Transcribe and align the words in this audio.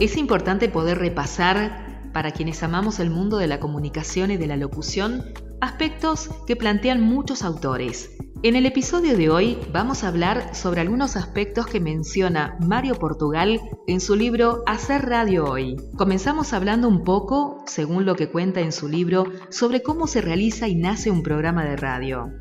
Es 0.00 0.16
importante 0.16 0.68
poder 0.68 0.98
repasar, 0.98 2.10
para 2.12 2.32
quienes 2.32 2.62
amamos 2.62 3.00
el 3.00 3.10
mundo 3.10 3.38
de 3.38 3.46
la 3.46 3.60
comunicación 3.60 4.30
y 4.30 4.36
de 4.36 4.46
la 4.46 4.56
locución, 4.56 5.24
aspectos 5.60 6.28
que 6.46 6.56
plantean 6.56 7.00
muchos 7.00 7.42
autores. 7.42 8.10
En 8.44 8.56
el 8.56 8.66
episodio 8.66 9.16
de 9.16 9.30
hoy 9.30 9.58
vamos 9.72 10.02
a 10.02 10.08
hablar 10.08 10.56
sobre 10.56 10.80
algunos 10.80 11.16
aspectos 11.16 11.68
que 11.68 11.78
menciona 11.78 12.56
Mario 12.58 12.96
Portugal 12.96 13.60
en 13.86 14.00
su 14.00 14.16
libro 14.16 14.64
Hacer 14.66 15.02
Radio 15.02 15.44
Hoy. 15.44 15.76
Comenzamos 15.96 16.52
hablando 16.52 16.88
un 16.88 17.04
poco, 17.04 17.62
según 17.66 18.04
lo 18.04 18.16
que 18.16 18.28
cuenta 18.28 18.60
en 18.60 18.72
su 18.72 18.88
libro, 18.88 19.26
sobre 19.50 19.82
cómo 19.82 20.08
se 20.08 20.20
realiza 20.20 20.66
y 20.66 20.74
nace 20.74 21.12
un 21.12 21.22
programa 21.22 21.64
de 21.64 21.76
radio. 21.76 22.32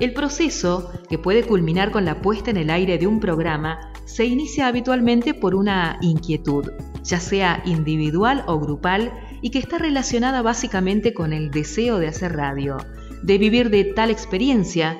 El 0.00 0.12
proceso, 0.12 0.90
que 1.08 1.18
puede 1.18 1.44
culminar 1.44 1.92
con 1.92 2.04
la 2.04 2.20
puesta 2.20 2.50
en 2.50 2.56
el 2.56 2.70
aire 2.70 2.98
de 2.98 3.06
un 3.06 3.20
programa, 3.20 3.92
se 4.06 4.24
inicia 4.24 4.66
habitualmente 4.66 5.34
por 5.34 5.54
una 5.54 5.98
inquietud, 6.00 6.70
ya 7.04 7.20
sea 7.20 7.62
individual 7.64 8.44
o 8.46 8.58
grupal, 8.58 9.12
y 9.40 9.50
que 9.50 9.60
está 9.60 9.78
relacionada 9.78 10.42
básicamente 10.42 11.14
con 11.14 11.32
el 11.32 11.50
deseo 11.50 11.98
de 11.98 12.08
hacer 12.08 12.34
radio, 12.34 12.76
de 13.22 13.38
vivir 13.38 13.70
de 13.70 13.84
tal 13.84 14.10
experiencia. 14.10 14.98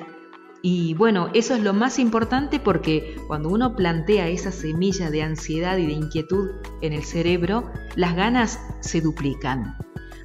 Y 0.61 0.93
bueno, 0.93 1.29
eso 1.33 1.55
es 1.55 1.61
lo 1.61 1.73
más 1.73 1.99
importante 1.99 2.59
porque 2.59 3.17
cuando 3.27 3.49
uno 3.49 3.75
plantea 3.75 4.29
esa 4.29 4.51
semilla 4.51 5.11
de 5.11 5.23
ansiedad 5.23 5.77
y 5.77 5.87
de 5.87 5.93
inquietud 5.93 6.51
en 6.81 6.93
el 6.93 7.03
cerebro, 7.03 7.69
las 7.95 8.15
ganas 8.15 8.59
se 8.79 9.01
duplican. 9.01 9.77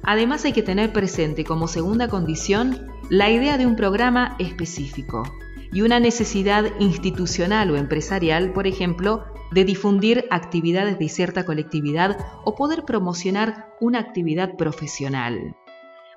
Además 0.03 0.45
hay 0.45 0.53
que 0.53 0.63
tener 0.63 0.93
presente 0.93 1.43
como 1.43 1.67
segunda 1.67 2.07
condición 2.07 2.87
la 3.11 3.29
idea 3.29 3.57
de 3.57 3.67
un 3.67 3.75
programa 3.75 4.37
específico 4.39 5.23
y 5.73 5.81
una 5.81 5.99
necesidad 5.99 6.63
institucional 6.79 7.69
o 7.69 7.75
empresarial, 7.75 8.53
por 8.53 8.67
ejemplo, 8.67 9.25
de 9.51 9.65
difundir 9.65 10.27
actividades 10.31 10.97
de 10.97 11.09
cierta 11.09 11.43
colectividad 11.43 12.17
o 12.45 12.55
poder 12.55 12.85
promocionar 12.85 13.75
una 13.81 13.99
actividad 13.99 14.55
profesional. 14.55 15.57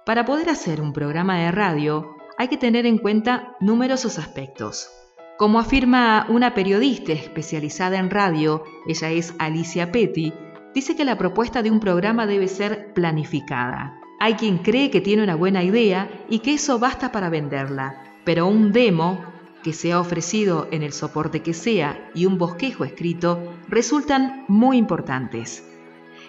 Para 0.07 0.25
poder 0.25 0.49
hacer 0.49 0.81
un 0.81 0.93
programa 0.93 1.37
de 1.41 1.51
radio 1.51 2.15
hay 2.39 2.47
que 2.47 2.59
tener 2.59 2.87
en 2.87 2.99
cuenta 2.99 3.57
numerosos 3.59 4.21
aspectos. 4.21 4.89
Como 5.37 5.59
afirma 5.59 6.27
una 6.29 6.55
periodista 6.55 7.11
especializada 7.13 7.99
en 7.99 8.09
radio, 8.09 8.63
ella 8.87 9.11
es 9.11 9.35
Alicia 9.41 9.91
Petty, 9.91 10.33
dice 10.73 10.95
que 10.95 11.05
la 11.05 11.19
propuesta 11.19 11.61
de 11.65 11.73
un 11.73 11.81
programa 11.81 12.29
debe 12.29 12.47
ser 12.47 12.95
planificada. 12.95 13.99
Hay 14.21 14.35
quien 14.35 14.59
cree 14.59 14.91
que 14.91 15.01
tiene 15.01 15.23
una 15.23 15.35
buena 15.35 15.63
idea 15.63 16.11
y 16.29 16.39
que 16.39 16.55
eso 16.55 16.79
basta 16.79 17.13
para 17.13 17.31
venderla, 17.31 18.03
pero 18.25 18.47
un 18.47 18.73
demo 18.73 19.25
que 19.63 19.73
sea 19.73 20.01
ofrecido 20.01 20.69
en 20.71 20.83
el 20.83 20.93
soporte 20.93 21.41
que 21.41 21.55
sea 21.55 22.11
y 22.15 22.27
un 22.27 22.39
bosquejo 22.39 22.85
escrito 22.85 23.55
resultan 23.69 24.45
muy 24.47 24.77
importantes. 24.77 25.67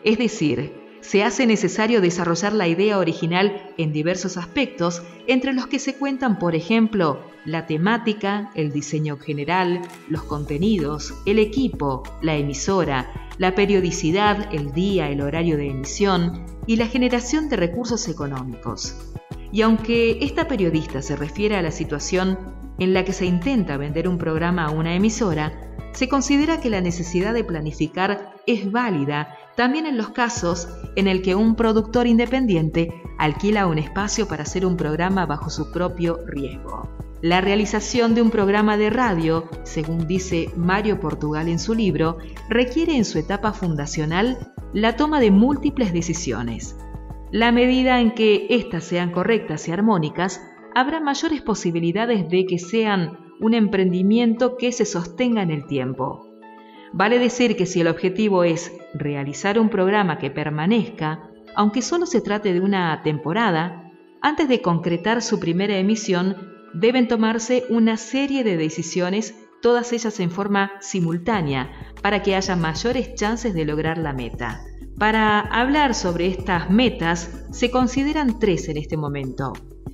Es 0.04 0.18
decir, 0.18 0.74
se 1.02 1.24
hace 1.24 1.46
necesario 1.46 2.02
desarrollar 2.02 2.54
la 2.54 2.68
idea 2.68 2.98
original 2.98 3.72
en 3.78 3.94
diversos 3.94 4.38
aspectos, 4.38 5.04
entre 5.28 5.54
los 5.54 5.68
que 5.68 5.78
se 5.78 5.96
cuentan, 5.96 6.40
por 6.40 6.56
ejemplo, 6.56 7.20
la 7.46 7.68
temática, 7.68 8.50
el 8.56 8.72
diseño 8.72 9.18
general, 9.18 9.82
los 10.10 10.24
contenidos, 10.24 11.14
el 11.28 11.38
equipo, 11.38 12.02
la 12.24 12.36
emisora, 12.36 13.12
la 13.38 13.54
periodicidad, 13.54 14.52
el 14.52 14.74
día, 14.74 15.10
el 15.10 15.22
horario 15.22 15.58
de 15.58 15.70
emisión 15.70 16.46
y 16.68 16.78
la 16.78 16.88
generación 16.88 17.50
de 17.50 17.58
recursos 17.58 18.08
económicos. 18.08 18.96
Y 19.52 19.62
aunque 19.62 20.20
esta 20.22 20.48
periodista 20.48 21.02
se 21.02 21.16
refiere 21.16 21.56
a 21.56 21.62
la 21.62 21.72
situación 21.72 22.38
en 22.80 22.94
la 22.94 23.06
que 23.06 23.14
se 23.14 23.26
intenta 23.26 23.78
vender 23.78 24.08
un 24.08 24.18
programa 24.18 24.66
a 24.66 24.72
una 24.72 24.96
emisora, 24.96 25.54
se 25.94 26.10
considera 26.10 26.60
que 26.60 26.70
la 26.70 26.82
necesidad 26.82 27.34
de 27.34 27.46
planificar 27.46 28.34
es 28.46 28.70
válida 28.70 29.38
también 29.56 29.86
en 29.86 29.98
los 29.98 30.10
casos 30.10 30.68
en 30.98 31.08
el 31.08 31.22
que 31.22 31.36
un 31.36 31.56
productor 31.56 32.06
independiente 32.06 32.94
alquila 33.18 33.68
un 33.68 33.78
espacio 33.78 34.28
para 34.28 34.44
hacer 34.44 34.66
un 34.66 34.76
programa 34.76 35.26
bajo 35.26 35.50
su 35.50 35.72
propio 35.72 36.20
riesgo. 36.28 36.90
La 37.22 37.40
realización 37.40 38.14
de 38.14 38.22
un 38.22 38.30
programa 38.30 38.78
de 38.78 38.90
radio, 38.90 39.50
según 39.64 40.06
dice 40.06 40.52
Mario 40.58 41.00
Portugal 41.00 41.48
en 41.48 41.60
su 41.60 41.74
libro, 41.74 42.18
requiere 42.50 42.98
en 42.98 43.06
su 43.06 43.18
etapa 43.18 43.54
fundacional 43.54 44.54
la 44.74 44.96
toma 44.96 45.20
de 45.20 45.32
múltiples 45.32 45.94
decisiones. 45.94 46.78
La 47.32 47.52
medida 47.52 48.00
en 48.00 48.12
que 48.12 48.48
éstas 48.50 48.84
sean 48.84 49.12
correctas 49.12 49.68
y 49.68 49.72
armónicas, 49.72 50.42
habrá 50.74 51.00
mayores 51.00 51.42
posibilidades 51.42 52.30
de 52.30 52.46
que 52.46 52.60
sean 52.60 53.18
un 53.40 53.54
emprendimiento 53.54 54.58
que 54.58 54.72
se 54.72 54.86
sostenga 54.86 55.42
en 55.42 55.52
el 55.52 55.66
tiempo. 55.66 56.28
Vale 56.94 57.20
decir 57.20 57.58
que 57.58 57.66
si 57.66 57.82
el 57.82 57.88
objetivo 57.88 58.44
es 58.44 58.72
realizar 58.94 59.60
un 59.60 59.70
programa 59.70 60.18
que 60.18 60.32
permanezca, 60.32 61.30
aunque 61.56 61.82
solo 61.82 62.06
se 62.06 62.22
trate 62.22 62.54
de 62.54 62.62
una 62.62 63.02
temporada, 63.04 63.92
antes 64.22 64.48
de 64.48 64.62
concretar 64.62 65.22
su 65.22 65.40
primera 65.40 65.78
emisión, 65.78 66.36
deben 66.74 67.08
tomarse 67.08 67.64
una 67.70 67.98
serie 67.98 68.44
de 68.44 68.58
decisiones, 68.58 69.36
todas 69.66 69.92
ellas 69.94 70.20
en 70.20 70.30
forma 70.30 70.74
simultánea, 70.80 71.72
para 72.04 72.22
que 72.22 72.36
haya 72.36 72.56
mayores 72.56 73.16
chances 73.16 73.56
de 73.56 73.66
lograr 73.66 73.98
la 73.98 74.14
meta. 74.14 74.62
Para 75.00 75.40
hablar 75.40 75.96
sobre 75.96 76.28
estas 76.28 76.70
metas, 76.70 77.48
se 77.52 77.72
consideran 77.72 78.38
tres 78.38 78.70
en 78.70 78.78
este 78.78 78.96
momento. 78.96 79.54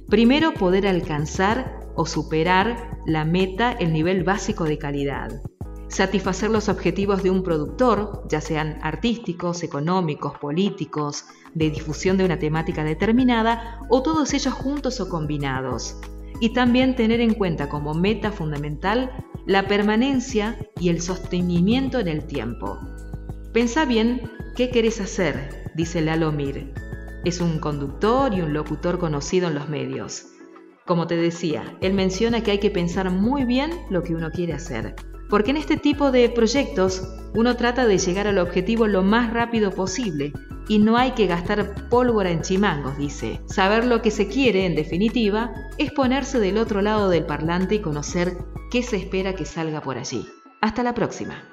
Primero, 0.09 0.54
poder 0.54 0.86
alcanzar 0.86 1.80
o 1.96 2.06
superar 2.06 3.00
la 3.06 3.24
meta, 3.24 3.72
el 3.72 3.94
nivel 3.94 4.26
básico 4.26 4.66
de 4.66 4.78
calidad. 4.78 5.42
Satisfacer 5.88 6.50
los 6.50 6.68
objetivos 6.68 7.24
de 7.24 7.30
un 7.30 7.42
productor, 7.42 8.26
ya 8.28 8.42
sean 8.42 8.78
artísticos, 8.82 9.64
económicos, 9.64 10.38
políticos, 10.38 11.28
de 11.53 11.70
difusión 11.70 12.18
de 12.18 12.26
una 12.26 12.40
temática 12.40 12.84
determinada, 12.84 13.80
o 13.88 14.03
todos 14.03 14.34
ellos 14.34 14.53
juntos 14.53 15.00
o 15.00 15.08
combinados. 15.08 15.96
Y 16.42 16.50
también 16.50 16.98
tener 16.98 17.22
en 17.22 17.36
cuenta 17.36 17.70
como 17.70 17.94
meta 17.94 18.34
fundamental 18.34 19.12
la 19.46 19.68
permanencia 19.68 20.57
y 20.79 20.90
el 20.90 21.02
sostenimiento 21.02 22.00
en 22.00 22.07
el 22.07 22.25
tiempo. 22.25 22.79
Pensá 23.53 23.85
bien 23.85 24.22
qué 24.56 24.69
querés 24.69 25.02
hacer, 25.02 25.72
dice 25.75 26.02
Lalo 26.02 26.31
Mir. 26.31 26.74
Es 27.25 27.41
un 27.41 27.59
conductor 27.59 28.34
y 28.34 28.41
un 28.41 28.53
locutor 28.53 29.00
conocido 29.00 29.47
en 29.47 29.56
los 29.56 29.69
medios. 29.69 30.28
Como 30.85 31.07
te 31.07 31.16
decía, 31.16 31.78
él 31.81 31.94
menciona 31.94 32.41
que 32.44 32.52
hay 32.52 32.59
que 32.59 32.72
pensar 32.72 33.12
muy 33.12 33.46
bien 33.46 33.72
lo 33.90 34.03
que 34.03 34.16
uno 34.16 34.31
quiere 34.31 34.53
hacer, 34.53 34.96
porque 35.29 35.52
en 35.52 35.58
este 35.58 35.78
tipo 35.78 36.12
de 36.12 36.29
proyectos 36.29 37.08
uno 37.34 37.56
trata 37.56 37.85
de 37.85 37.97
llegar 37.97 38.28
al 38.28 38.40
objetivo 38.40 38.88
lo 38.88 39.03
más 39.03 39.31
rápido 39.31 39.72
posible 39.72 40.34
y 40.68 40.80
no 40.80 40.98
hay 40.98 41.12
que 41.12 41.28
gastar 41.28 41.90
pólvora 41.90 42.32
en 42.32 42.42
chimangos, 42.42 42.98
dice. 42.98 43.42
Saber 43.46 43.86
lo 43.86 44.02
que 44.02 44.12
se 44.12 44.28
quiere, 44.28 44.66
en 44.66 44.76
definitiva, 44.76 45.52
es 45.78 45.92
ponerse 45.92 46.40
del 46.40 46.58
otro 46.58 46.82
lado 46.82 47.10
del 47.10 47.26
parlante 47.26 47.76
y 47.76 47.82
conocer 47.82 48.38
qué 48.72 48.84
se 48.84 48.98
espera 48.98 49.36
que 49.36 49.46
salga 49.46 49.82
por 49.82 49.98
allí. 49.98 50.28
Hasta 50.62 50.84
la 50.84 50.94
próxima. 50.94 51.51